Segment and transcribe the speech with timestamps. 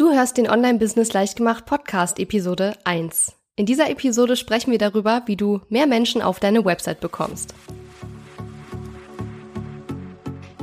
[0.00, 3.34] Du hörst den Online-Business Leichtgemacht Podcast Episode 1.
[3.56, 7.52] In dieser Episode sprechen wir darüber, wie du mehr Menschen auf deine Website bekommst.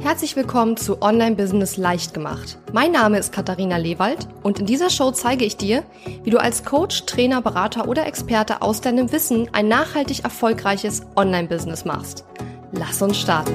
[0.01, 2.57] Herzlich willkommen zu Online-Business Leichtgemacht.
[2.73, 5.83] Mein Name ist Katharina Lewald und in dieser Show zeige ich dir,
[6.23, 11.85] wie du als Coach, Trainer, Berater oder Experte aus deinem Wissen ein nachhaltig erfolgreiches Online-Business
[11.85, 12.25] machst.
[12.71, 13.53] Lass uns starten.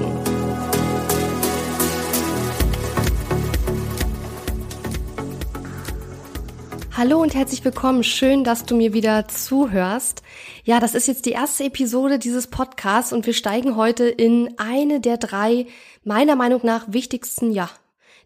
[6.95, 8.03] Hallo und herzlich willkommen.
[8.03, 10.21] Schön, dass du mir wieder zuhörst.
[10.63, 14.99] Ja, das ist jetzt die erste Episode dieses Podcasts und wir steigen heute in eine
[14.99, 15.65] der drei
[16.03, 17.67] meiner Meinung nach wichtigsten, ja,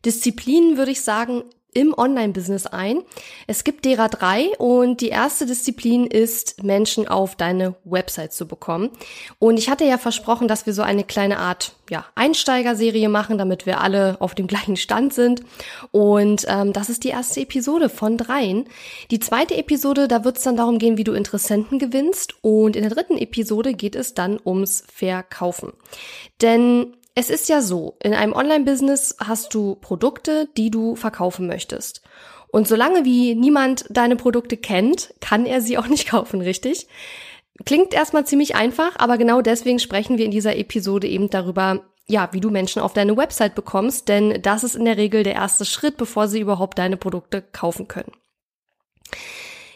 [0.04, 1.44] Disziplinen, würde ich sagen,
[1.78, 3.04] im Online-Business ein.
[3.46, 8.90] Es gibt derer drei und die erste Disziplin ist, Menschen auf deine Website zu bekommen.
[9.38, 13.68] Und ich hatte ja versprochen, dass wir so eine kleine Art ja, Einsteigerserie machen, damit
[13.68, 15.44] wir alle auf dem gleichen Stand sind.
[15.92, 18.66] Und ähm, das ist die erste Episode von dreien.
[19.12, 22.34] Die zweite Episode, da wird es dann darum gehen, wie du Interessenten gewinnst.
[22.42, 25.74] Und in der dritten Episode geht es dann ums Verkaufen.
[26.42, 32.04] Denn es ist ja so, in einem Online-Business hast du Produkte, die du verkaufen möchtest.
[32.50, 36.88] Und solange wie niemand deine Produkte kennt, kann er sie auch nicht kaufen, richtig?
[37.66, 42.30] Klingt erstmal ziemlich einfach, aber genau deswegen sprechen wir in dieser Episode eben darüber, ja,
[42.34, 45.66] wie du Menschen auf deine Website bekommst, denn das ist in der Regel der erste
[45.66, 48.12] Schritt, bevor sie überhaupt deine Produkte kaufen können.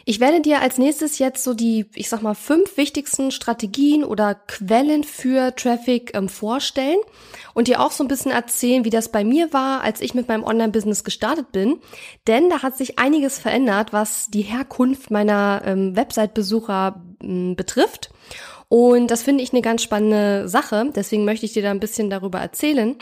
[0.04, 4.34] Ich werde dir als nächstes jetzt so die, ich sag mal, fünf wichtigsten Strategien oder
[4.34, 6.98] Quellen für Traffic ähm, vorstellen
[7.54, 10.28] und dir auch so ein bisschen erzählen, wie das bei mir war, als ich mit
[10.28, 11.78] meinem Online-Business gestartet bin.
[12.26, 18.10] Denn da hat sich einiges verändert, was die Herkunft meiner ähm, Website-Besucher ähm, betrifft.
[18.68, 20.90] Und das finde ich eine ganz spannende Sache.
[20.96, 22.96] Deswegen möchte ich dir da ein bisschen darüber erzählen.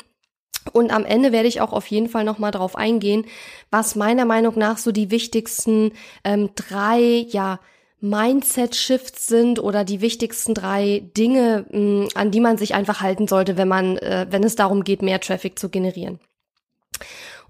[0.72, 3.24] Und am Ende werde ich auch auf jeden Fall nochmal drauf eingehen,
[3.70, 5.92] was meiner Meinung nach so die wichtigsten
[6.24, 7.60] ähm, drei, ja,
[8.02, 13.28] Mindset-Shifts sind oder die wichtigsten drei Dinge, mh, mm, an die man sich einfach halten
[13.28, 16.18] sollte, wenn man, äh, wenn es darum geht, mehr Traffic zu generieren.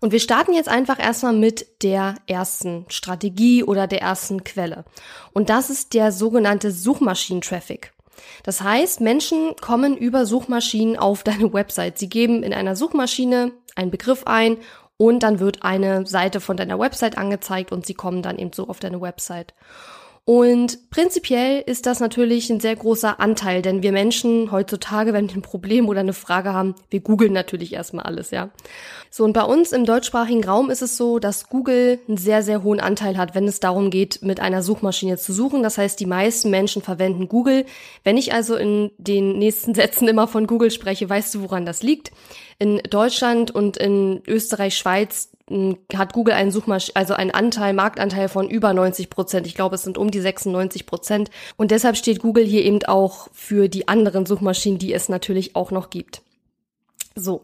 [0.00, 4.84] Und wir starten jetzt einfach erstmal mit der ersten Strategie oder der ersten Quelle.
[5.32, 7.92] Und das ist der sogenannte Suchmaschinen-Traffic.
[8.42, 11.98] Das heißt, Menschen kommen über Suchmaschinen auf deine Website.
[11.98, 14.58] Sie geben in einer Suchmaschine einen Begriff ein
[14.96, 18.68] und dann wird eine Seite von deiner Website angezeigt und sie kommen dann eben so
[18.68, 19.54] auf deine Website.
[20.26, 25.36] Und prinzipiell ist das natürlich ein sehr großer Anteil, denn wir Menschen heutzutage, wenn wir
[25.36, 28.50] ein Problem oder eine Frage haben, wir googeln natürlich erstmal alles, ja.
[29.10, 32.62] So, und bei uns im deutschsprachigen Raum ist es so, dass Google einen sehr, sehr
[32.62, 35.64] hohen Anteil hat, wenn es darum geht, mit einer Suchmaschine zu suchen.
[35.64, 37.64] Das heißt, die meisten Menschen verwenden Google.
[38.04, 41.82] Wenn ich also in den nächsten Sätzen immer von Google spreche, weißt du, woran das
[41.82, 42.12] liegt?
[42.60, 45.29] In Deutschland und in Österreich, Schweiz
[45.94, 49.46] hat Google einen Suchmasch also einen Anteil, Marktanteil von über 90 Prozent.
[49.46, 51.30] Ich glaube, es sind um die 96 Prozent.
[51.56, 55.70] Und deshalb steht Google hier eben auch für die anderen Suchmaschinen, die es natürlich auch
[55.70, 56.22] noch gibt.
[57.16, 57.42] So.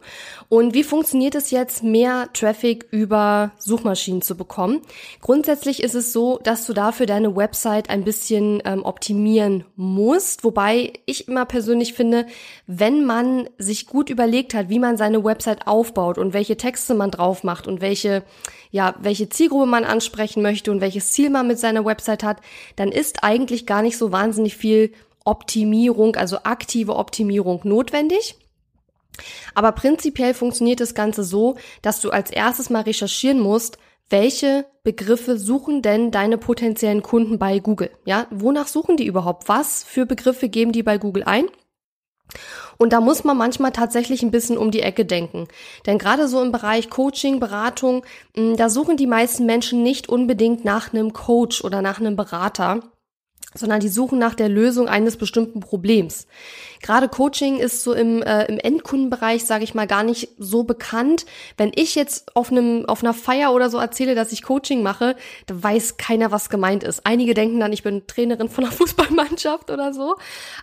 [0.48, 4.80] Und wie funktioniert es jetzt, mehr Traffic über Suchmaschinen zu bekommen?
[5.20, 10.44] Grundsätzlich ist es so, dass du dafür deine Website ein bisschen ähm, optimieren musst.
[10.44, 12.26] Wobei ich immer persönlich finde,
[12.68, 17.10] wenn man sich gut überlegt hat, wie man seine Website aufbaut und welche Texte man
[17.10, 18.22] drauf macht und welche,
[18.70, 22.38] ja, welche Zielgruppe man ansprechen möchte und welches Ziel man mit seiner Website hat,
[22.76, 24.92] dann ist eigentlich gar nicht so wahnsinnig viel
[25.24, 28.36] Optimierung, also aktive Optimierung notwendig.
[29.54, 33.78] Aber prinzipiell funktioniert das Ganze so, dass du als erstes mal recherchieren musst,
[34.08, 37.90] welche Begriffe suchen denn deine potenziellen Kunden bei Google?
[38.04, 39.48] Ja, wonach suchen die überhaupt?
[39.48, 41.46] Was für Begriffe geben die bei Google ein?
[42.78, 45.48] Und da muss man manchmal tatsächlich ein bisschen um die Ecke denken.
[45.86, 50.92] Denn gerade so im Bereich Coaching, Beratung, da suchen die meisten Menschen nicht unbedingt nach
[50.92, 52.80] einem Coach oder nach einem Berater,
[53.54, 56.26] sondern die suchen nach der Lösung eines bestimmten Problems.
[56.82, 61.26] Gerade Coaching ist so im, äh, im Endkundenbereich, sage ich mal, gar nicht so bekannt.
[61.56, 65.16] Wenn ich jetzt auf einem auf einer Feier oder so erzähle, dass ich Coaching mache,
[65.46, 67.06] da weiß keiner, was gemeint ist.
[67.06, 70.16] Einige denken dann, ich bin Trainerin von einer Fußballmannschaft oder so,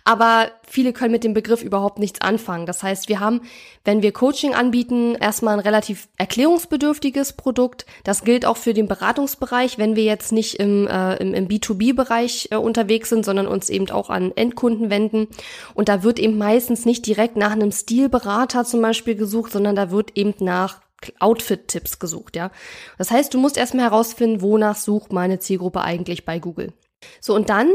[0.04, 2.66] aber viele können mit dem Begriff überhaupt nichts anfangen.
[2.66, 3.42] Das heißt, wir haben,
[3.84, 7.86] wenn wir Coaching anbieten, erstmal ein relativ erklärungsbedürftiges Produkt.
[8.04, 12.48] Das gilt auch für den Beratungsbereich, wenn wir jetzt nicht im, äh, im, im B2B-Bereich
[12.50, 15.28] äh, unterwegs sind, sondern uns eben auch an Endkunden wenden.
[15.74, 19.90] Und da wird eben meistens nicht direkt nach einem Stilberater zum Beispiel gesucht, sondern da
[19.90, 20.80] wird eben nach
[21.18, 22.50] Outfit-Tipps gesucht, ja.
[22.96, 26.72] Das heißt, du musst erstmal herausfinden, wonach sucht meine Zielgruppe eigentlich bei Google.
[27.20, 27.72] So, und dann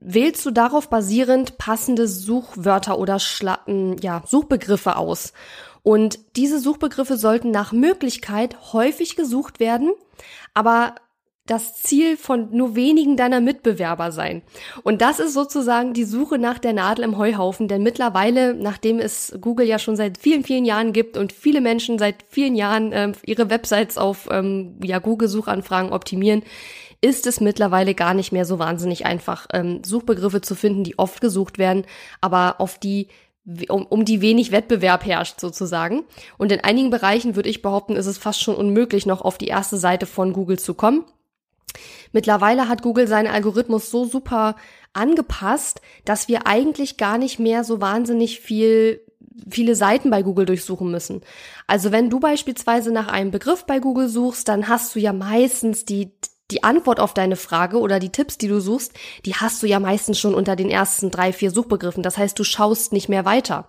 [0.00, 3.60] wählst du darauf basierend passende Suchwörter oder Schla
[4.00, 5.32] ja, Suchbegriffe aus.
[5.82, 9.92] Und diese Suchbegriffe sollten nach Möglichkeit häufig gesucht werden
[10.54, 10.94] aber
[11.46, 14.42] das Ziel von nur wenigen deiner Mitbewerber sein.
[14.84, 19.36] Und das ist sozusagen die Suche nach der Nadel im Heuhaufen, denn mittlerweile, nachdem es
[19.40, 23.12] Google ja schon seit vielen, vielen Jahren gibt und viele Menschen seit vielen Jahren äh,
[23.26, 26.42] ihre Websites auf ähm, ja, Google-Suchanfragen optimieren,
[27.00, 31.20] ist es mittlerweile gar nicht mehr so wahnsinnig einfach, ähm, Suchbegriffe zu finden, die oft
[31.20, 31.84] gesucht werden,
[32.20, 33.08] aber auf die
[33.68, 36.04] um, um die wenig Wettbewerb herrscht sozusagen.
[36.38, 39.48] Und in einigen Bereichen würde ich behaupten, ist es fast schon unmöglich, noch auf die
[39.48, 41.04] erste Seite von Google zu kommen.
[42.12, 44.56] Mittlerweile hat Google seinen Algorithmus so super
[44.92, 49.00] angepasst, dass wir eigentlich gar nicht mehr so wahnsinnig viel
[49.48, 51.22] viele Seiten bei Google durchsuchen müssen.
[51.66, 55.84] Also wenn du beispielsweise nach einem Begriff bei Google suchst, dann hast du ja meistens
[55.84, 56.12] die
[56.50, 58.92] die Antwort auf deine Frage oder die Tipps, die du suchst,
[59.24, 62.02] die hast du ja meistens schon unter den ersten drei, vier Suchbegriffen.
[62.02, 63.68] Das heißt, du schaust nicht mehr weiter.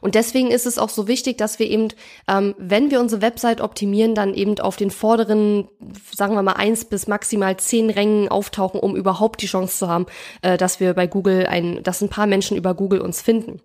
[0.00, 1.88] Und deswegen ist es auch so wichtig, dass wir eben,
[2.28, 5.68] ähm, wenn wir unsere Website optimieren, dann eben auf den vorderen,
[6.14, 10.06] sagen wir mal, eins bis maximal zehn Rängen auftauchen, um überhaupt die Chance zu haben,
[10.42, 13.60] äh, dass wir bei Google ein, dass ein paar Menschen über Google uns finden.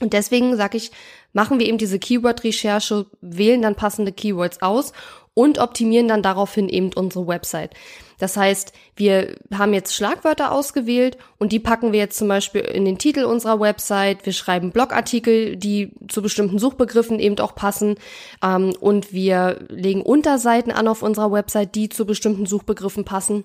[0.00, 0.90] Und deswegen sage ich,
[1.34, 4.92] machen wir eben diese Keyword-Recherche, wählen dann passende Keywords aus
[5.34, 7.74] und optimieren dann daraufhin eben unsere Website.
[8.18, 12.84] Das heißt, wir haben jetzt Schlagwörter ausgewählt und die packen wir jetzt zum Beispiel in
[12.84, 14.26] den Titel unserer Website.
[14.26, 17.96] Wir schreiben Blogartikel, die zu bestimmten Suchbegriffen eben auch passen.
[18.44, 23.44] Ähm, und wir legen Unterseiten an auf unserer Website, die zu bestimmten Suchbegriffen passen.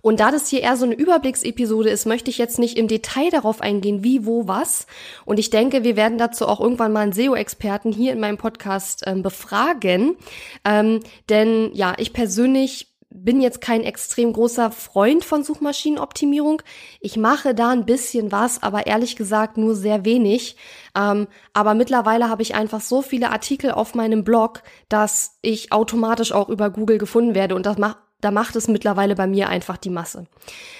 [0.00, 3.30] Und da das hier eher so eine Überblicksepisode ist, möchte ich jetzt nicht im Detail
[3.30, 4.86] darauf eingehen, wie, wo, was.
[5.24, 9.02] Und ich denke, wir werden dazu auch irgendwann mal einen SEO-Experten hier in meinem Podcast
[9.06, 10.16] ähm, befragen.
[10.64, 16.62] Ähm, denn ja, ich persönlich bin jetzt kein extrem großer Freund von Suchmaschinenoptimierung.
[17.00, 20.56] Ich mache da ein bisschen was, aber ehrlich gesagt nur sehr wenig.
[20.96, 26.32] Ähm, aber mittlerweile habe ich einfach so viele Artikel auf meinem Blog, dass ich automatisch
[26.32, 29.76] auch über Google gefunden werde und das macht da macht es mittlerweile bei mir einfach
[29.76, 30.26] die Masse.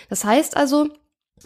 [0.09, 0.89] Das heißt also,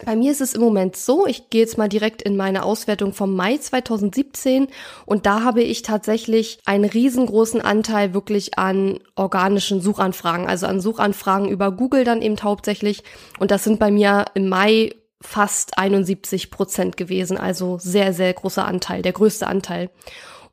[0.05, 3.13] bei mir ist es im Moment so, ich gehe jetzt mal direkt in meine Auswertung
[3.13, 4.67] vom Mai 2017
[5.05, 11.49] und da habe ich tatsächlich einen riesengroßen Anteil wirklich an organischen Suchanfragen, also an Suchanfragen
[11.49, 13.03] über Google dann eben hauptsächlich
[13.37, 18.65] und das sind bei mir im Mai fast 71 Prozent gewesen, also sehr, sehr großer
[18.65, 19.89] Anteil, der größte Anteil.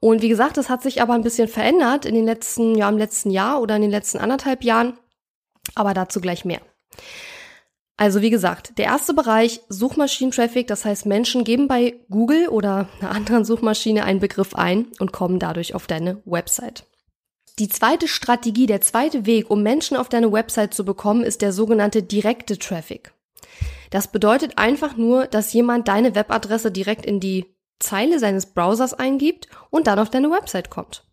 [0.00, 2.98] Und wie gesagt, das hat sich aber ein bisschen verändert in den letzten, ja, im
[2.98, 4.98] letzten Jahr oder in den letzten anderthalb Jahren.
[5.74, 6.60] Aber dazu gleich mehr.
[7.96, 13.10] Also wie gesagt, der erste Bereich Suchmaschinentraffic, das heißt Menschen geben bei Google oder einer
[13.10, 16.84] anderen Suchmaschine einen Begriff ein und kommen dadurch auf deine Website.
[17.58, 21.52] Die zweite Strategie, der zweite Weg, um Menschen auf deine Website zu bekommen, ist der
[21.52, 23.12] sogenannte direkte Traffic.
[23.90, 27.46] Das bedeutet einfach nur, dass jemand deine Webadresse direkt in die
[27.80, 31.04] Zeile seines Browsers eingibt und dann auf deine Website kommt.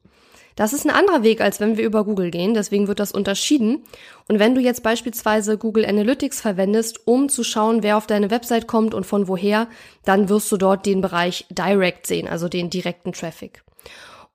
[0.55, 3.83] Das ist ein anderer Weg, als wenn wir über Google gehen, deswegen wird das unterschieden.
[4.27, 8.67] Und wenn du jetzt beispielsweise Google Analytics verwendest, um zu schauen, wer auf deine Website
[8.67, 9.67] kommt und von woher,
[10.05, 13.63] dann wirst du dort den Bereich Direct sehen, also den direkten Traffic.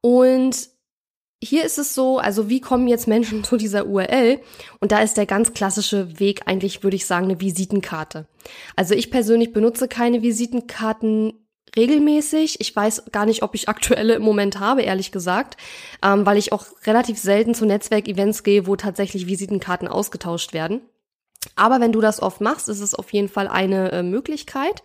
[0.02, 0.69] Und
[1.43, 4.40] hier ist es so, also wie kommen jetzt Menschen zu dieser URL?
[4.78, 8.26] Und da ist der ganz klassische Weg eigentlich, würde ich sagen, eine Visitenkarte.
[8.76, 11.32] Also ich persönlich benutze keine Visitenkarten
[11.76, 12.61] regelmäßig.
[12.61, 15.56] Ich weiß gar nicht, ob ich aktuelle im Moment habe, ehrlich gesagt,
[16.02, 20.82] ähm, weil ich auch relativ selten zu Netzwerkevents gehe, wo tatsächlich Visitenkarten ausgetauscht werden.
[21.56, 24.83] Aber wenn du das oft machst, ist es auf jeden Fall eine äh, Möglichkeit.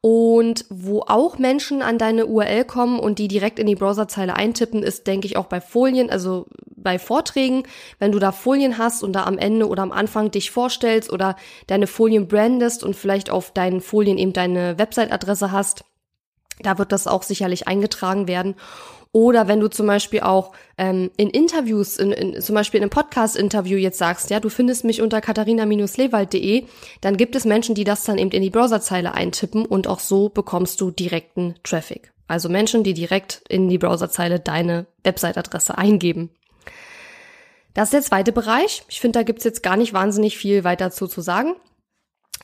[0.00, 4.82] Und wo auch Menschen an deine URL kommen und die direkt in die Browserzeile eintippen,
[4.82, 6.44] ist, denke ich, auch bei Folien, also
[6.76, 7.62] bei Vorträgen,
[7.98, 11.36] wenn du da Folien hast und da am Ende oder am Anfang dich vorstellst oder
[11.68, 15.86] deine Folien brandest und vielleicht auf deinen Folien eben deine Website-Adresse hast,
[16.60, 18.54] da wird das auch sicherlich eingetragen werden.
[19.12, 22.90] Oder wenn du zum Beispiel auch ähm, in Interviews, in, in, zum Beispiel in einem
[22.90, 26.64] Podcast-Interview jetzt sagst, ja, du findest mich unter katharina-lewald.de,
[27.00, 30.30] dann gibt es Menschen, die das dann eben in die Browserzeile eintippen und auch so
[30.30, 32.12] bekommst du direkten Traffic.
[32.26, 36.30] Also Menschen, die direkt in die Browserzeile deine Website-Adresse eingeben.
[37.74, 38.82] Das ist der zweite Bereich.
[38.88, 41.54] Ich finde, da gibt's jetzt gar nicht wahnsinnig viel weiter zu, zu sagen.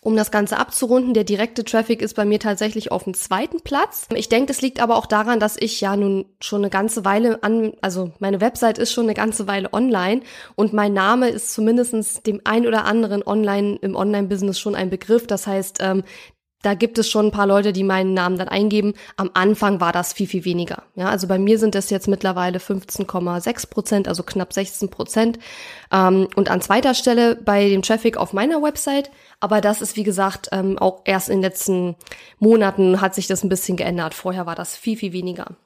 [0.02, 4.06] Um das Ganze abzurunden, der direkte Traffic ist bei mir tatsächlich auf dem zweiten Platz.
[4.14, 7.42] Ich denke, das liegt aber auch daran, dass ich ja nun schon eine ganze Weile
[7.42, 10.22] an, also meine Website ist schon eine ganze Weile online
[10.54, 15.26] und mein Name ist zumindestens dem ein oder anderen online im Online-Business schon ein Begriff.
[15.26, 16.02] Das heißt, ähm,
[16.62, 18.94] da gibt es schon ein paar Leute, die meinen Namen dann eingeben.
[19.16, 20.82] Am Anfang war das viel, viel weniger.
[20.94, 25.38] Ja, also bei mir sind das jetzt mittlerweile 15,6 Prozent, also knapp 16 Prozent.
[25.90, 29.10] Ähm, und an zweiter Stelle bei dem Traffic auf meiner Website.
[29.40, 31.96] Aber das ist, wie gesagt, ähm, auch erst in den letzten
[32.38, 34.12] Monaten hat sich das ein bisschen geändert.
[34.12, 35.56] Vorher war das viel, viel weniger.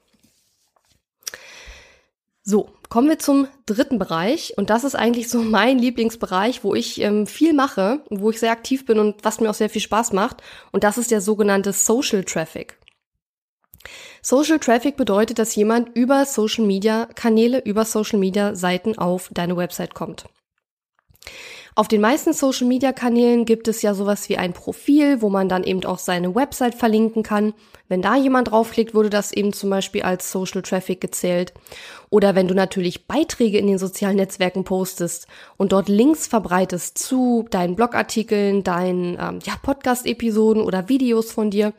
[2.47, 7.01] So, kommen wir zum dritten Bereich und das ist eigentlich so mein Lieblingsbereich, wo ich
[7.01, 10.13] ähm, viel mache, wo ich sehr aktiv bin und was mir auch sehr viel Spaß
[10.13, 12.77] macht und das ist der sogenannte Social Traffic.
[14.21, 19.57] Social Traffic bedeutet, dass jemand über Social Media Kanäle, über Social Media Seiten auf deine
[19.57, 20.25] Website kommt.
[21.77, 25.49] Auf den meisten Social Media Kanälen gibt es ja sowas wie ein Profil, wo man
[25.49, 27.53] dann eben auch seine Website verlinken kann.
[27.89, 31.53] Wenn da jemand draufklickt, wurde das eben zum Beispiel als Social Traffic gezählt.
[32.09, 35.27] Oder wenn du natürlich Beiträge in den sozialen Netzwerken postest
[35.57, 41.73] und dort Links verbreitest zu deinen Blogartikeln, deinen ähm, ja, Podcast-Episoden oder Videos von dir.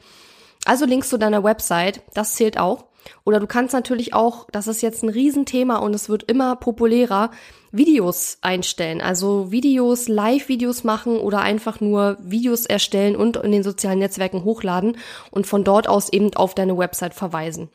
[0.66, 2.84] Also Links zu deiner Website, das zählt auch.
[3.24, 7.30] Oder du kannst natürlich auch, das ist jetzt ein Riesenthema und es wird immer populärer,
[7.72, 9.00] Videos einstellen.
[9.00, 14.96] Also Videos, Live-Videos machen oder einfach nur Videos erstellen und in den sozialen Netzwerken hochladen
[15.30, 17.68] und von dort aus eben auf deine Website verweisen.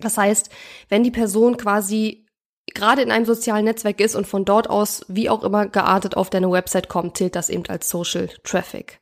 [0.00, 0.50] Das heißt,
[0.88, 2.26] wenn die Person quasi
[2.74, 6.30] gerade in einem sozialen Netzwerk ist und von dort aus, wie auch immer geartet, auf
[6.30, 9.00] deine Website kommt, zählt das eben als Social Traffic.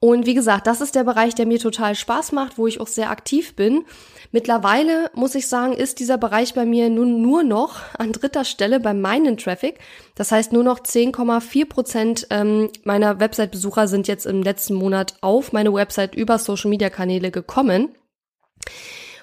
[0.00, 2.86] Und wie gesagt, das ist der Bereich, der mir total Spaß macht, wo ich auch
[2.86, 3.84] sehr aktiv bin.
[4.30, 8.78] Mittlerweile muss ich sagen, ist dieser Bereich bei mir nun nur noch an dritter Stelle
[8.78, 9.80] bei meinen Traffic.
[10.14, 15.52] Das heißt, nur noch 10,4 Prozent ähm, meiner Website-Besucher sind jetzt im letzten Monat auf
[15.52, 17.88] meine Website über Social-Media-Kanäle gekommen.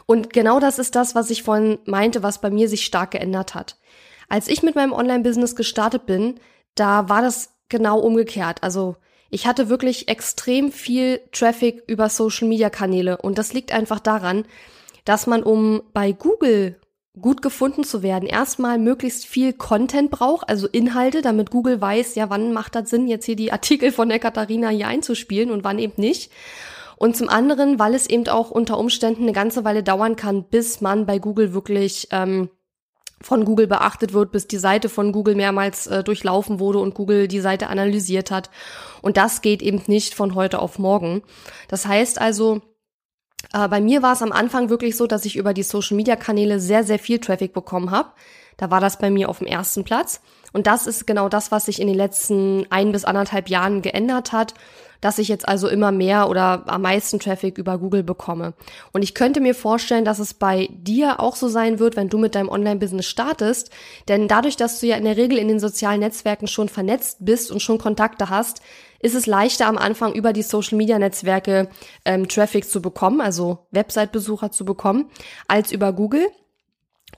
[0.05, 3.55] Und genau das ist das, was ich vorhin meinte, was bei mir sich stark geändert
[3.55, 3.77] hat.
[4.27, 6.39] Als ich mit meinem Online-Business gestartet bin,
[6.75, 8.61] da war das genau umgekehrt.
[8.61, 8.97] Also
[9.35, 14.45] ich hatte wirklich extrem viel Traffic über Social-Media-Kanäle und das liegt einfach daran,
[15.03, 16.79] dass man, um bei Google
[17.19, 22.29] gut gefunden zu werden, erstmal möglichst viel Content braucht, also Inhalte, damit Google weiß, ja,
[22.29, 25.79] wann macht das Sinn, jetzt hier die Artikel von der Katharina hier einzuspielen und wann
[25.79, 26.31] eben nicht.
[26.95, 30.79] Und zum anderen, weil es eben auch unter Umständen eine ganze Weile dauern kann, bis
[30.79, 32.49] man bei Google wirklich ähm,
[33.21, 37.27] von Google beachtet wird, bis die Seite von Google mehrmals äh, durchlaufen wurde und Google
[37.27, 38.49] die Seite analysiert hat.
[39.01, 41.23] Und das geht eben nicht von heute auf morgen.
[41.67, 42.61] Das heißt also,
[43.53, 46.83] äh, bei mir war es am Anfang wirklich so, dass ich über die Social-Media-Kanäle sehr,
[46.83, 48.09] sehr viel Traffic bekommen habe.
[48.57, 50.21] Da war das bei mir auf dem ersten Platz.
[50.53, 54.31] Und das ist genau das, was sich in den letzten ein bis anderthalb Jahren geändert
[54.31, 54.53] hat
[55.05, 58.55] dass ich jetzt also immer mehr oder am meisten Traffic über Google bekomme.
[58.91, 62.17] Und ich könnte mir vorstellen, dass es bei dir auch so sein wird, wenn du
[62.17, 63.69] mit deinem Online-Business startest.
[64.07, 67.51] Denn dadurch, dass du ja in der Regel in den sozialen Netzwerken schon vernetzt bist
[67.51, 68.63] und schon Kontakte hast,
[68.99, 71.69] ist es leichter am Anfang über die Social-Media-Netzwerke
[72.03, 75.11] ähm, Traffic zu bekommen, also Website-Besucher zu bekommen,
[75.47, 76.25] als über Google.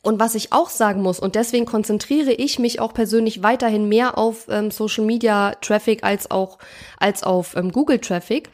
[0.01, 4.17] Und was ich auch sagen muss, und deswegen konzentriere ich mich auch persönlich weiterhin mehr
[4.17, 6.59] auf ähm, Social Media Traffic als auch
[6.97, 8.49] als auf ähm, Google Traffic.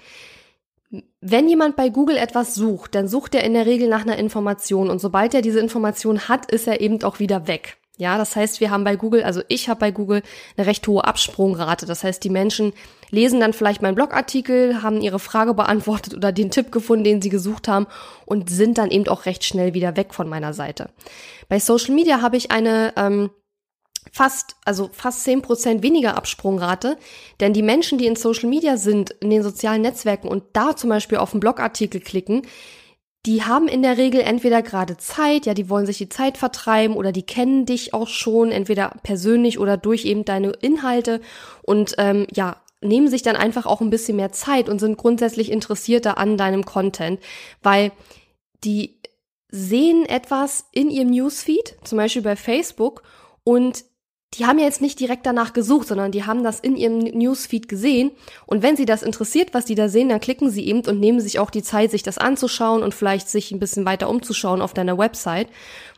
[1.21, 4.89] Wenn jemand bei Google etwas sucht, dann sucht er in der Regel nach einer Information
[4.89, 7.77] und sobald er diese Information hat, ist er eben auch wieder weg.
[7.97, 10.23] Ja, das heißt, wir haben bei Google, also ich habe bei Google
[10.57, 11.85] eine recht hohe Absprungrate.
[11.85, 12.73] Das heißt, die Menschen
[13.11, 17.29] lesen dann vielleicht meinen Blogartikel, haben ihre Frage beantwortet oder den Tipp gefunden, den sie
[17.29, 17.85] gesucht haben
[18.25, 20.89] und sind dann eben auch recht schnell wieder weg von meiner Seite.
[21.49, 23.29] Bei Social Media habe ich eine ähm,
[24.11, 26.97] fast, also fast zehn Prozent weniger Absprungrate,
[27.39, 30.89] denn die Menschen, die in Social Media sind, in den sozialen Netzwerken und da zum
[30.89, 32.41] Beispiel auf einen Blogartikel klicken,
[33.25, 36.95] die haben in der Regel entweder gerade Zeit, ja, die wollen sich die Zeit vertreiben
[36.95, 41.21] oder die kennen dich auch schon, entweder persönlich oder durch eben deine Inhalte.
[41.61, 45.51] Und ähm, ja, nehmen sich dann einfach auch ein bisschen mehr Zeit und sind grundsätzlich
[45.51, 47.21] interessierter an deinem Content,
[47.61, 47.93] weil
[48.65, 48.99] die
[49.49, 53.03] sehen etwas in ihrem Newsfeed, zum Beispiel bei Facebook,
[53.45, 53.85] und
[54.33, 57.67] die haben ja jetzt nicht direkt danach gesucht, sondern die haben das in ihrem Newsfeed
[57.67, 58.11] gesehen.
[58.45, 61.19] Und wenn sie das interessiert, was die da sehen, dann klicken sie eben und nehmen
[61.19, 64.73] sich auch die Zeit, sich das anzuschauen und vielleicht sich ein bisschen weiter umzuschauen auf
[64.73, 65.47] deiner Website.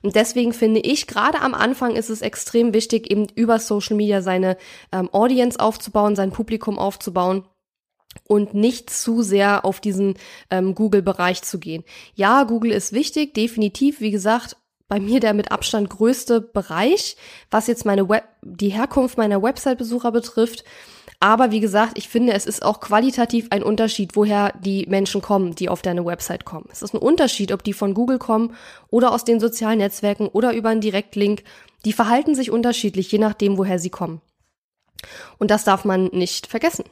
[0.01, 4.21] Und deswegen finde ich, gerade am Anfang ist es extrem wichtig, eben über Social Media
[4.21, 4.57] seine
[4.91, 7.45] ähm, Audience aufzubauen, sein Publikum aufzubauen
[8.27, 10.15] und nicht zu sehr auf diesen
[10.49, 11.83] ähm, Google-Bereich zu gehen.
[12.15, 14.01] Ja, Google ist wichtig, definitiv.
[14.01, 17.17] Wie gesagt, bei mir der mit Abstand größte Bereich,
[17.49, 20.63] was jetzt meine Web, die Herkunft meiner Website-Besucher betrifft.
[21.19, 25.55] Aber wie gesagt, ich finde, es ist auch qualitativ ein Unterschied, woher die Menschen kommen,
[25.55, 26.67] die auf deine Website kommen.
[26.71, 28.55] Es ist ein Unterschied, ob die von Google kommen
[28.89, 31.43] oder aus den sozialen Netzwerken oder über einen Direktlink.
[31.85, 34.21] Die verhalten sich unterschiedlich, je nachdem, woher sie kommen.
[35.37, 36.85] Und das darf man nicht vergessen.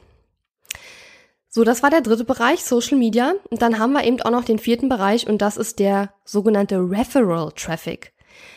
[1.56, 3.34] So, das war der dritte Bereich, Social Media.
[3.48, 6.78] Und dann haben wir eben auch noch den vierten Bereich und das ist der sogenannte
[6.78, 8.12] Referral Traffic.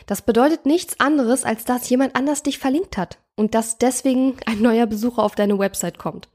[0.06, 4.60] Das bedeutet nichts anderes, als dass jemand anders dich verlinkt hat und dass deswegen ein
[4.60, 6.28] neuer Besucher auf deine Website kommt.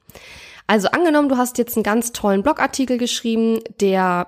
[0.65, 4.27] Also angenommen, du hast jetzt einen ganz tollen Blogartikel geschrieben, der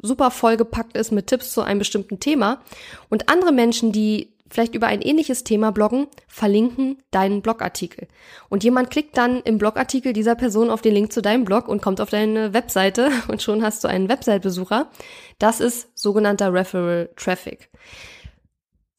[0.00, 2.60] super vollgepackt ist mit Tipps zu einem bestimmten Thema
[3.08, 8.06] und andere Menschen, die vielleicht über ein ähnliches Thema bloggen, verlinken deinen Blogartikel.
[8.50, 11.80] Und jemand klickt dann im Blogartikel dieser Person auf den Link zu deinem Blog und
[11.80, 14.90] kommt auf deine Webseite und schon hast du einen Website-Besucher.
[15.38, 17.70] Das ist sogenannter Referral Traffic.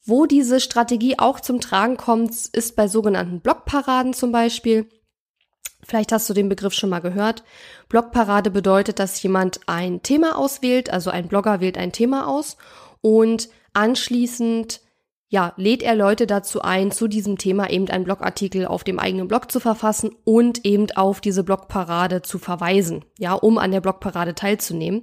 [0.04, 4.88] Wo diese Strategie auch zum Tragen kommt, ist bei sogenannten Blogparaden zum Beispiel.
[5.84, 7.44] Vielleicht hast du den Begriff schon mal gehört.
[7.88, 12.56] Blogparade bedeutet, dass jemand ein Thema auswählt, also ein Blogger wählt ein Thema aus
[13.00, 14.80] und anschließend
[15.34, 19.26] ja, lädt er Leute dazu ein, zu diesem Thema eben einen Blogartikel auf dem eigenen
[19.26, 24.36] Blog zu verfassen und eben auf diese Blogparade zu verweisen, ja, um an der Blogparade
[24.36, 25.02] teilzunehmen.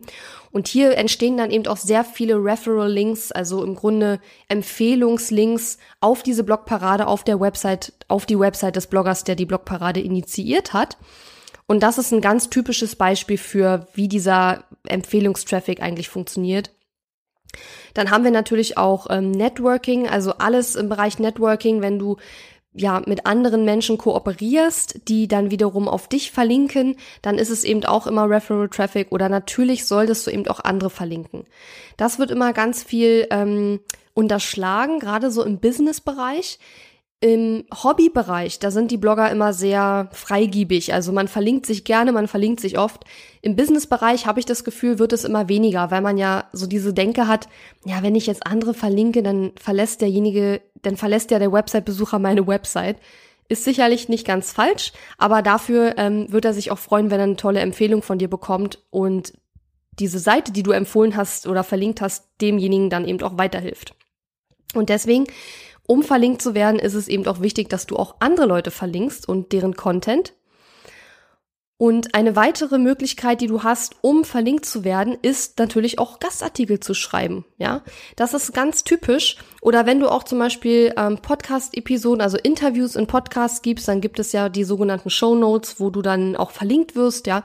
[0.49, 6.45] Und hier entstehen dann eben auch sehr viele Referral-Links, also im Grunde Empfehlungslinks auf diese
[6.45, 10.97] Blogparade auf der Website, auf die Website des Bloggers, der die Blogparade initiiert hat.
[11.67, 16.71] Und das ist ein ganz typisches Beispiel für, wie dieser Empfehlungstraffic eigentlich funktioniert.
[17.93, 22.17] Dann haben wir natürlich auch ähm, Networking, also alles im Bereich Networking, wenn du
[22.73, 27.83] ja mit anderen Menschen kooperierst, die dann wiederum auf dich verlinken, dann ist es eben
[27.83, 31.45] auch immer Referral Traffic oder natürlich solltest du eben auch andere verlinken.
[31.97, 33.81] Das wird immer ganz viel ähm,
[34.13, 36.59] unterschlagen, gerade so im Business-Bereich.
[37.23, 40.91] Im Hobbybereich, da sind die Blogger immer sehr freigiebig.
[40.91, 43.05] Also man verlinkt sich gerne, man verlinkt sich oft.
[43.43, 46.95] Im Businessbereich habe ich das Gefühl, wird es immer weniger, weil man ja so diese
[46.95, 47.47] Denke hat,
[47.85, 52.47] ja, wenn ich jetzt andere verlinke, dann verlässt derjenige, dann verlässt ja der Website-Besucher meine
[52.47, 52.97] Website.
[53.49, 57.25] Ist sicherlich nicht ganz falsch, aber dafür ähm, wird er sich auch freuen, wenn er
[57.25, 59.33] eine tolle Empfehlung von dir bekommt und
[59.99, 63.93] diese Seite, die du empfohlen hast oder verlinkt hast, demjenigen dann eben auch weiterhilft.
[64.73, 65.27] Und deswegen
[65.91, 69.27] um verlinkt zu werden, ist es eben auch wichtig, dass du auch andere Leute verlinkst
[69.27, 70.31] und deren Content.
[71.75, 76.79] Und eine weitere Möglichkeit, die du hast, um verlinkt zu werden, ist natürlich auch Gastartikel
[76.79, 77.43] zu schreiben.
[77.57, 77.81] Ja,
[78.15, 79.35] das ist ganz typisch.
[79.59, 84.17] Oder wenn du auch zum Beispiel ähm, Podcast-Episoden, also Interviews in Podcasts gibst, dann gibt
[84.19, 87.27] es ja die sogenannten Show Notes, wo du dann auch verlinkt wirst.
[87.27, 87.43] Ja,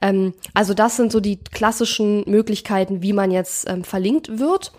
[0.00, 4.70] ähm, also das sind so die klassischen Möglichkeiten, wie man jetzt ähm, verlinkt wird.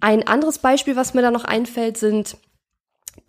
[0.00, 2.36] Ein anderes Beispiel, was mir da noch einfällt, sind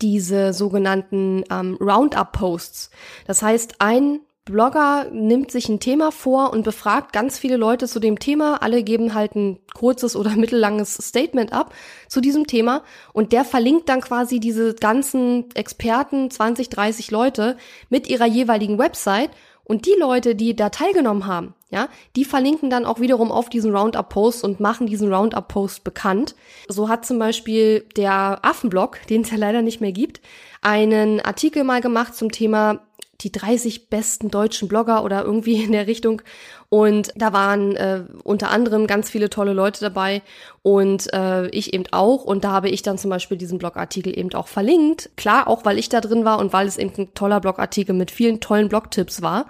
[0.00, 2.90] diese sogenannten ähm, Roundup-Posts.
[3.26, 8.00] Das heißt, ein Blogger nimmt sich ein Thema vor und befragt ganz viele Leute zu
[8.00, 8.62] dem Thema.
[8.62, 11.74] Alle geben halt ein kurzes oder mittellanges Statement ab
[12.08, 17.58] zu diesem Thema und der verlinkt dann quasi diese ganzen Experten, 20, 30 Leute
[17.90, 19.30] mit ihrer jeweiligen Website
[19.68, 23.76] und die Leute, die da teilgenommen haben, ja, die verlinken dann auch wiederum auf diesen
[23.76, 26.34] Roundup-Post und machen diesen Roundup-Post bekannt.
[26.68, 30.22] So hat zum Beispiel der Affenblog, den es ja leider nicht mehr gibt,
[30.62, 32.80] einen Artikel mal gemacht zum Thema
[33.20, 36.22] die 30 besten deutschen Blogger oder irgendwie in der Richtung.
[36.68, 40.22] Und da waren äh, unter anderem ganz viele tolle Leute dabei
[40.62, 42.24] und äh, ich eben auch.
[42.24, 45.10] Und da habe ich dann zum Beispiel diesen Blogartikel eben auch verlinkt.
[45.16, 48.10] Klar, auch weil ich da drin war und weil es eben ein toller Blogartikel mit
[48.10, 49.46] vielen tollen Blogtipps war.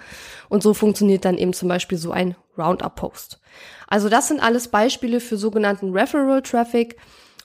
[0.48, 3.40] Und so funktioniert dann eben zum Beispiel so ein Roundup-Post.
[3.86, 6.96] Also das sind alles Beispiele für sogenannten Referral Traffic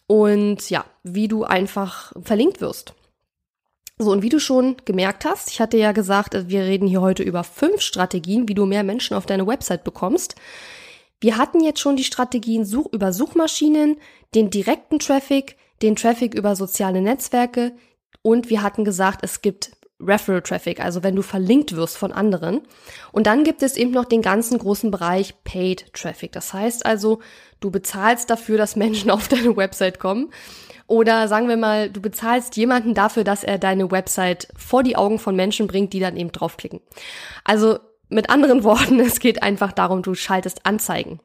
[0.07, 2.93] und ja, wie du einfach verlinkt wirst.
[4.03, 7.23] So, und wie du schon gemerkt hast, ich hatte ja gesagt, wir reden hier heute
[7.23, 10.35] über fünf Strategien, wie du mehr Menschen auf deine Website bekommst.
[11.21, 13.95] Wir hatten jetzt schon die Strategien Such über Suchmaschinen,
[14.35, 17.71] den direkten Traffic, den Traffic über soziale Netzwerke
[18.21, 22.61] und wir hatten gesagt, es gibt Referral Traffic, also wenn du verlinkt wirst von anderen.
[23.13, 26.33] Und dann gibt es eben noch den ganzen großen Bereich Paid Traffic.
[26.33, 27.19] Das heißt also,
[27.61, 30.29] du bezahlst dafür, dass Menschen auf deine Website kommen.
[30.87, 35.19] Oder sagen wir mal, du bezahlst jemanden dafür, dass er deine Website vor die Augen
[35.19, 36.81] von Menschen bringt, die dann eben draufklicken.
[37.43, 41.19] Also mit anderen Worten, es geht einfach darum, du schaltest Anzeigen.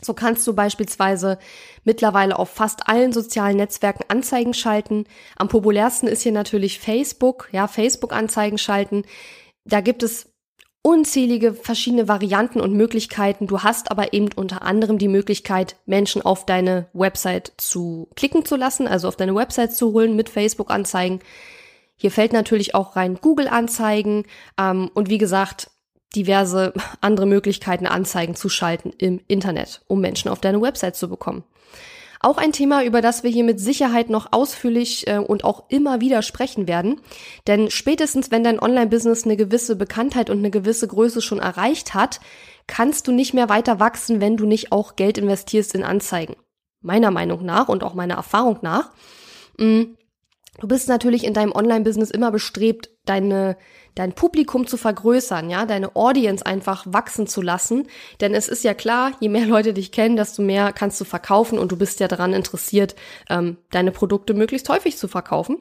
[0.00, 1.38] So kannst du beispielsweise
[1.84, 5.04] mittlerweile auf fast allen sozialen Netzwerken Anzeigen schalten.
[5.36, 9.02] Am populärsten ist hier natürlich Facebook, ja, Facebook-Anzeigen schalten.
[9.64, 10.27] Da gibt es
[10.88, 13.46] unzählige verschiedene Varianten und Möglichkeiten.
[13.46, 18.56] Du hast aber eben unter anderem die Möglichkeit, Menschen auf deine Website zu klicken zu
[18.56, 21.20] lassen, also auf deine Website zu holen mit Facebook-Anzeigen.
[21.96, 24.24] Hier fällt natürlich auch rein Google-Anzeigen
[24.58, 25.70] ähm, und wie gesagt,
[26.16, 26.72] diverse
[27.02, 31.44] andere Möglichkeiten, Anzeigen zu schalten im Internet, um Menschen auf deine Website zu bekommen.
[32.20, 36.00] Auch ein Thema, über das wir hier mit Sicherheit noch ausführlich äh, und auch immer
[36.00, 37.00] wieder sprechen werden.
[37.46, 42.20] Denn spätestens, wenn dein Online-Business eine gewisse Bekanntheit und eine gewisse Größe schon erreicht hat,
[42.66, 46.36] kannst du nicht mehr weiter wachsen, wenn du nicht auch Geld investierst in Anzeigen.
[46.80, 48.90] Meiner Meinung nach und auch meiner Erfahrung nach.
[49.58, 49.94] Mm,
[50.58, 53.56] Du bist natürlich in deinem Online-Business immer bestrebt, deine,
[53.98, 57.88] dein Publikum zu vergrößern, ja, deine Audience einfach wachsen zu lassen.
[58.20, 61.58] Denn es ist ja klar, je mehr Leute dich kennen, desto mehr kannst du verkaufen
[61.58, 62.94] und du bist ja daran interessiert,
[63.28, 65.58] ähm, deine Produkte möglichst häufig zu verkaufen.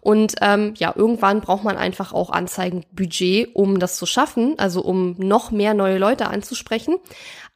[0.00, 5.16] Und ähm, ja, irgendwann braucht man einfach auch Anzeigenbudget, um das zu schaffen, also um
[5.18, 6.96] noch mehr neue Leute anzusprechen.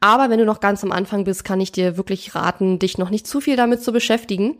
[0.00, 3.10] Aber wenn du noch ganz am Anfang bist, kann ich dir wirklich raten, dich noch
[3.10, 4.58] nicht zu viel damit zu beschäftigen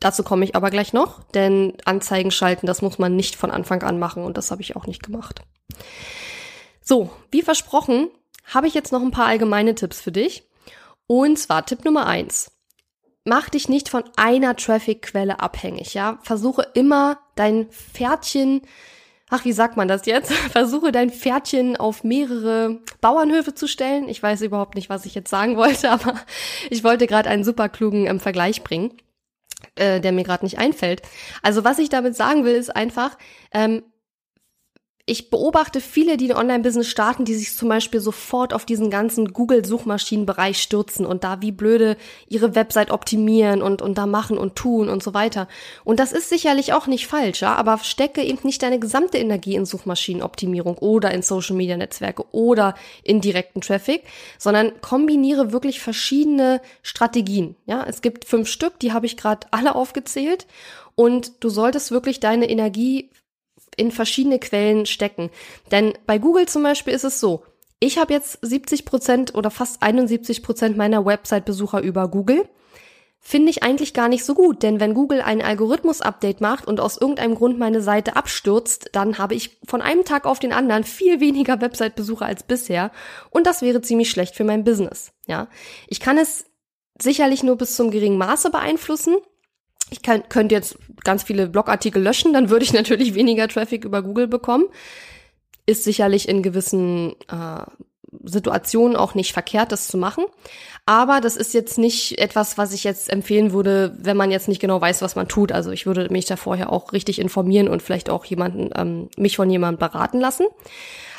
[0.00, 3.82] Dazu komme ich aber gleich noch, denn Anzeigen schalten, das muss man nicht von Anfang
[3.82, 5.42] an machen und das habe ich auch nicht gemacht.
[6.80, 8.08] So, wie versprochen,
[8.44, 10.48] habe ich jetzt noch ein paar allgemeine Tipps für dich.
[11.06, 12.52] Und zwar Tipp Nummer eins:
[13.24, 16.18] Mach dich nicht von einer Traffic-Quelle abhängig, ja?
[16.22, 18.62] Versuche immer dein Pferdchen,
[19.30, 20.32] ach, wie sagt man das jetzt?
[20.52, 24.08] Versuche dein Pferdchen auf mehrere Bauernhöfe zu stellen.
[24.08, 26.14] Ich weiß überhaupt nicht, was ich jetzt sagen wollte, aber
[26.70, 28.92] ich wollte gerade einen super klugen ähm, Vergleich bringen
[29.74, 31.02] äh, der mir gerade nicht einfällt.
[31.42, 33.16] Also was ich damit sagen will, ist einfach,
[33.52, 33.82] ähm,
[35.08, 39.32] ich beobachte viele, die ein Online-Business starten, die sich zum Beispiel sofort auf diesen ganzen
[39.32, 41.96] Google-Suchmaschinenbereich stürzen und da wie blöde
[42.28, 45.48] ihre Website optimieren und, und da machen und tun und so weiter.
[45.84, 49.54] Und das ist sicherlich auch nicht falsch, ja, aber stecke eben nicht deine gesamte Energie
[49.54, 54.02] in Suchmaschinenoptimierung oder in Social-Media-Netzwerke oder in direkten Traffic,
[54.38, 57.56] sondern kombiniere wirklich verschiedene Strategien.
[57.66, 60.46] Ja, es gibt fünf Stück, die habe ich gerade alle aufgezählt.
[60.94, 63.08] Und du solltest wirklich deine Energie
[63.78, 65.30] in verschiedene Quellen stecken.
[65.70, 67.44] Denn bei Google zum Beispiel ist es so,
[67.80, 72.48] ich habe jetzt 70 Prozent oder fast 71 Prozent meiner Website-Besucher über Google.
[73.20, 76.96] Finde ich eigentlich gar nicht so gut, denn wenn Google ein Algorithmus-Update macht und aus
[76.96, 81.20] irgendeinem Grund meine Seite abstürzt, dann habe ich von einem Tag auf den anderen viel
[81.20, 82.90] weniger Website-Besucher als bisher
[83.30, 85.12] und das wäre ziemlich schlecht für mein Business.
[85.26, 85.48] Ja,
[85.88, 86.46] ich kann es
[87.00, 89.16] sicherlich nur bis zum geringen Maße beeinflussen,
[89.90, 94.02] ich kann, könnte jetzt ganz viele Blogartikel löschen, dann würde ich natürlich weniger Traffic über
[94.02, 94.66] Google bekommen.
[95.66, 97.62] Ist sicherlich in gewissen äh,
[98.24, 100.24] Situationen auch nicht verkehrt, das zu machen.
[100.86, 104.60] Aber das ist jetzt nicht etwas, was ich jetzt empfehlen würde, wenn man jetzt nicht
[104.60, 105.52] genau weiß, was man tut.
[105.52, 109.36] Also ich würde mich da vorher auch richtig informieren und vielleicht auch jemanden, ähm, mich
[109.36, 110.46] von jemandem beraten lassen.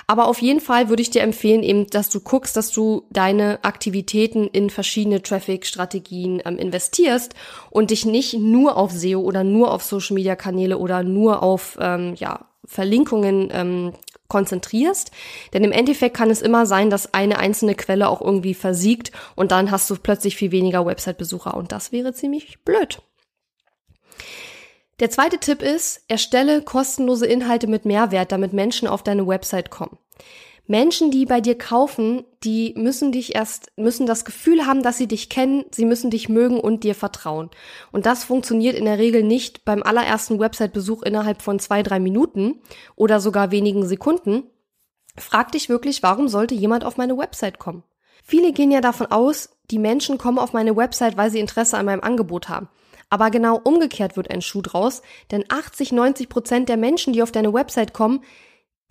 [0.09, 3.63] Aber auf jeden Fall würde ich dir empfehlen, eben, dass du guckst, dass du deine
[3.63, 7.35] Aktivitäten in verschiedene Traffic-Strategien ähm, investierst
[7.69, 12.47] und dich nicht nur auf SEO oder nur auf Social-Media-Kanäle oder nur auf ähm, ja,
[12.65, 13.93] Verlinkungen ähm,
[14.27, 15.11] konzentrierst.
[15.53, 19.51] Denn im Endeffekt kann es immer sein, dass eine einzelne Quelle auch irgendwie versiegt und
[19.51, 22.99] dann hast du plötzlich viel weniger Website-Besucher und das wäre ziemlich blöd.
[24.99, 29.97] Der zweite Tipp ist, erstelle kostenlose Inhalte mit Mehrwert, damit Menschen auf deine Website kommen.
[30.67, 35.07] Menschen, die bei dir kaufen, die müssen dich erst, müssen das Gefühl haben, dass sie
[35.07, 37.49] dich kennen, sie müssen dich mögen und dir vertrauen.
[37.91, 42.61] Und das funktioniert in der Regel nicht beim allerersten Website-Besuch innerhalb von zwei, drei Minuten
[42.95, 44.43] oder sogar wenigen Sekunden.
[45.17, 47.83] Frag dich wirklich, warum sollte jemand auf meine Website kommen?
[48.23, 51.85] Viele gehen ja davon aus, die Menschen kommen auf meine Website, weil sie Interesse an
[51.85, 52.69] meinem Angebot haben.
[53.09, 57.31] Aber genau umgekehrt wird ein Schuh draus, denn 80, 90 Prozent der Menschen, die auf
[57.31, 58.21] deine Website kommen,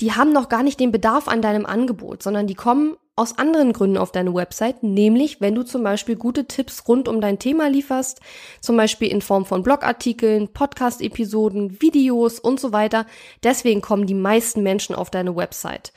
[0.01, 3.73] die haben noch gar nicht den Bedarf an deinem Angebot, sondern die kommen aus anderen
[3.73, 7.69] Gründen auf deine Website, nämlich wenn du zum Beispiel gute Tipps rund um dein Thema
[7.69, 8.21] lieferst,
[8.61, 13.07] zum Beispiel in Form von Blogartikeln, Podcast-Episoden, Videos und so weiter.
[13.43, 15.93] Deswegen kommen die meisten Menschen auf deine Website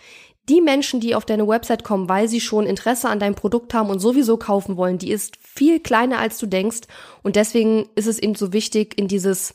[0.50, 3.90] die Menschen, die auf deine Website kommen, weil sie schon Interesse an deinem Produkt haben
[3.90, 6.82] und sowieso kaufen wollen, die ist viel kleiner als du denkst.
[7.22, 9.54] Und deswegen ist es eben so wichtig, in dieses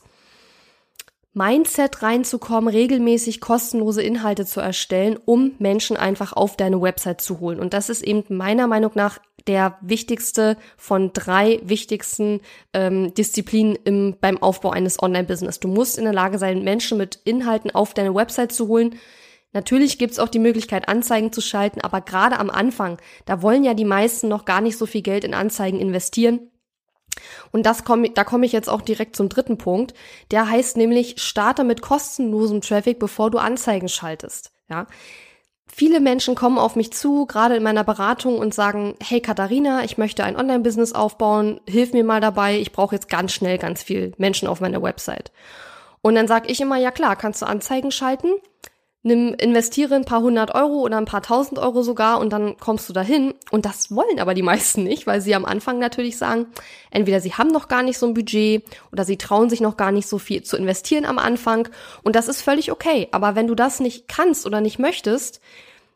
[1.37, 7.59] Mindset reinzukommen, regelmäßig kostenlose Inhalte zu erstellen, um Menschen einfach auf deine Website zu holen.
[7.59, 12.41] Und das ist eben meiner Meinung nach der wichtigste von drei wichtigsten
[12.73, 15.59] ähm, Disziplinen im, beim Aufbau eines Online-Business.
[15.59, 18.95] Du musst in der Lage sein, Menschen mit Inhalten auf deine Website zu holen,
[19.53, 23.73] Natürlich gibt's auch die Möglichkeit, Anzeigen zu schalten, aber gerade am Anfang, da wollen ja
[23.73, 26.51] die meisten noch gar nicht so viel Geld in Anzeigen investieren.
[27.51, 29.93] Und das komm, da komme ich jetzt auch direkt zum dritten Punkt.
[30.31, 34.51] Der heißt nämlich, starte mit kostenlosem Traffic, bevor du Anzeigen schaltest.
[34.69, 34.87] Ja.
[35.69, 39.97] Viele Menschen kommen auf mich zu, gerade in meiner Beratung und sagen, hey Katharina, ich
[39.97, 44.13] möchte ein Online-Business aufbauen, hilf mir mal dabei, ich brauche jetzt ganz schnell ganz viel
[44.17, 45.31] Menschen auf meiner Website.
[46.01, 48.29] Und dann sage ich immer, ja klar, kannst du Anzeigen schalten,
[49.07, 52.87] nimm, investiere ein paar hundert Euro oder ein paar tausend Euro sogar und dann kommst
[52.87, 53.33] du dahin.
[53.49, 56.47] Und das wollen aber die meisten nicht, weil sie am Anfang natürlich sagen,
[56.91, 59.91] entweder sie haben noch gar nicht so ein Budget oder sie trauen sich noch gar
[59.91, 61.67] nicht so viel zu investieren am Anfang.
[62.03, 63.07] Und das ist völlig okay.
[63.11, 65.41] Aber wenn du das nicht kannst oder nicht möchtest,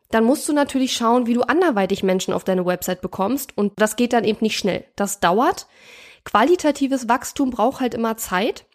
[0.10, 3.58] dann musst du natürlich schauen, wie du anderweitig Menschen auf deine Website bekommst.
[3.58, 4.86] Und das geht dann eben nicht schnell.
[4.95, 5.67] Das dauert.
[6.24, 8.65] Qualitatives Wachstum braucht halt immer Zeit.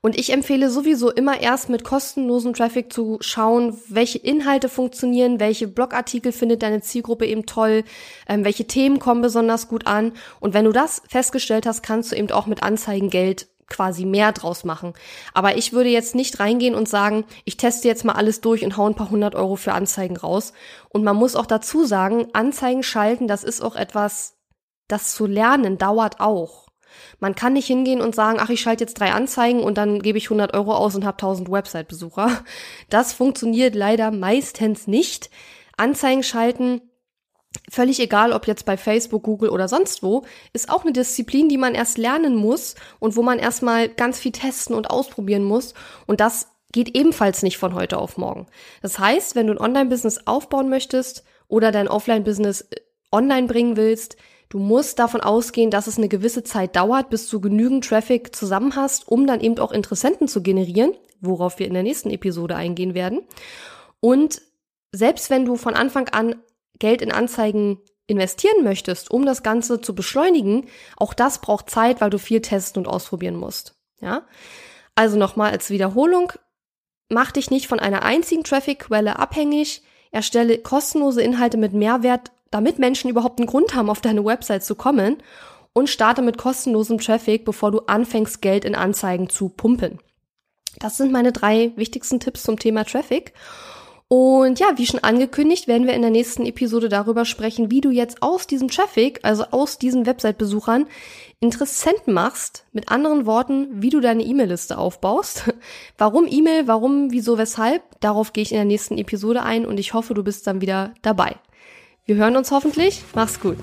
[0.00, 5.68] Und ich empfehle sowieso immer erst mit kostenlosen Traffic zu schauen, welche Inhalte funktionieren, welche
[5.68, 7.84] Blogartikel findet deine Zielgruppe eben toll,
[8.28, 10.12] ähm, welche Themen kommen besonders gut an.
[10.40, 14.32] Und wenn du das festgestellt hast, kannst du eben auch mit Anzeigen Geld quasi mehr
[14.32, 14.92] draus machen.
[15.32, 18.76] Aber ich würde jetzt nicht reingehen und sagen, ich teste jetzt mal alles durch und
[18.76, 20.52] hau ein paar hundert Euro für Anzeigen raus.
[20.90, 24.36] Und man muss auch dazu sagen, Anzeigen schalten, das ist auch etwas,
[24.88, 26.68] das zu lernen dauert auch.
[27.20, 30.18] Man kann nicht hingehen und sagen, ach, ich schalte jetzt drei Anzeigen und dann gebe
[30.18, 32.44] ich 100 Euro aus und habe 1000 Website-Besucher.
[32.90, 35.30] Das funktioniert leider meistens nicht.
[35.76, 36.82] Anzeigen schalten,
[37.70, 41.58] völlig egal, ob jetzt bei Facebook, Google oder sonst wo, ist auch eine Disziplin, die
[41.58, 45.74] man erst lernen muss und wo man erstmal ganz viel testen und ausprobieren muss.
[46.06, 48.46] Und das geht ebenfalls nicht von heute auf morgen.
[48.82, 52.80] Das heißt, wenn du ein Online-Business aufbauen möchtest oder dein Offline-Business äh,
[53.12, 54.16] online bringen willst,
[54.54, 58.76] Du musst davon ausgehen, dass es eine gewisse Zeit dauert, bis du genügend Traffic zusammen
[58.76, 62.94] hast, um dann eben auch Interessenten zu generieren, worauf wir in der nächsten Episode eingehen
[62.94, 63.22] werden.
[63.98, 64.42] Und
[64.92, 66.36] selbst wenn du von Anfang an
[66.78, 72.10] Geld in Anzeigen investieren möchtest, um das Ganze zu beschleunigen, auch das braucht Zeit, weil
[72.10, 73.74] du viel testen und ausprobieren musst.
[74.00, 74.24] Ja?
[74.94, 76.32] Also nochmal als Wiederholung,
[77.08, 83.10] mach dich nicht von einer einzigen Traffic-Quelle abhängig, erstelle kostenlose Inhalte mit Mehrwert damit Menschen
[83.10, 85.16] überhaupt einen Grund haben, auf deine Website zu kommen
[85.72, 89.98] und starte mit kostenlosem Traffic, bevor du anfängst, Geld in Anzeigen zu pumpen.
[90.78, 93.32] Das sind meine drei wichtigsten Tipps zum Thema Traffic.
[94.06, 97.90] Und ja, wie schon angekündigt, werden wir in der nächsten Episode darüber sprechen, wie du
[97.90, 100.86] jetzt aus diesem Traffic, also aus diesen Website-Besuchern,
[101.40, 102.66] Interessenten machst.
[102.70, 105.52] Mit anderen Worten, wie du deine E-Mail-Liste aufbaust.
[105.98, 107.82] Warum E-Mail, warum, wieso, weshalb?
[107.98, 110.94] Darauf gehe ich in der nächsten Episode ein und ich hoffe, du bist dann wieder
[111.02, 111.34] dabei.
[112.06, 113.02] Wir hören uns hoffentlich.
[113.14, 113.56] Mach's gut.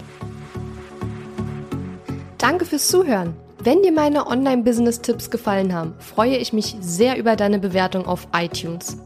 [2.40, 3.36] Danke fürs Zuhören.
[3.60, 8.98] Wenn dir meine Online-Business-Tipps gefallen haben, freue ich mich sehr über deine Bewertung auf iTunes.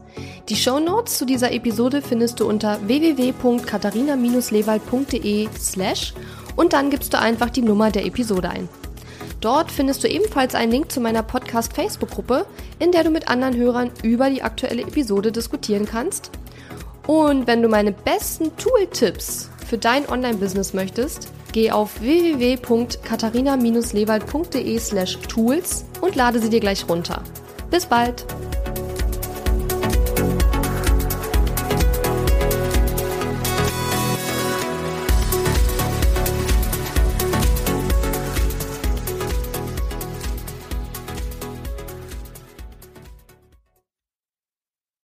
[0.48, 6.14] Die Show Notes zu dieser Episode findest du unter www.katharina-lewald.de slash
[6.56, 8.70] und dann gibst du einfach die Nummer der Episode ein.
[9.42, 12.46] Dort findest du ebenfalls einen Link zu meiner Podcast-Facebook-Gruppe,
[12.78, 16.30] in der du mit anderen Hörern über die aktuelle Episode diskutieren kannst
[17.06, 25.84] und wenn du meine besten Tool-Tipps für dein Online-Business möchtest, geh auf www.katharina-lewald.de slash tools
[26.00, 27.22] und lade sie dir gleich runter.
[27.70, 28.26] Bis bald!